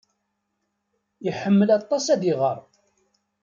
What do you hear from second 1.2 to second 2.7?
Iḥemmel aṭas ad iɣer.